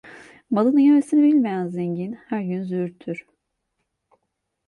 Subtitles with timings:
[0.49, 3.25] Malını yemesini bilmeyen zengin her gün züğürttür.